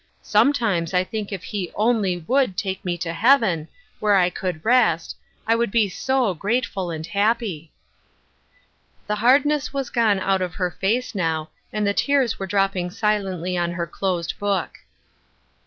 Sometimes 0.23 0.95
I 0.95 1.03
think 1.03 1.31
if 1.31 1.43
He 1.43 1.71
only 1.75 2.17
would 2.27 2.57
take 2.57 2.83
me 2.83 2.97
to 2.97 3.13
heaven, 3.13 3.67
where 3.99 4.15
I 4.15 4.31
could 4.31 4.65
rest, 4.65 5.15
I 5.45 5.53
would 5.53 5.69
be 5.69 5.87
so 5.89 6.33
grateful 6.33 6.89
and 6.89 7.05
happy." 7.05 7.71
The 9.05 9.17
hardness 9.21 9.67
had 9.67 9.93
gone 9.93 10.19
out 10.19 10.41
of 10.41 10.55
her 10.55 10.71
face 10.71 11.13
now, 11.13 11.51
and 11.71 11.85
the 11.85 11.93
tears 11.93 12.39
were 12.39 12.47
dropping 12.47 12.89
silently 12.89 13.55
on 13.55 13.73
her 13.73 13.85
closed 13.85 14.39
book. 14.39 14.79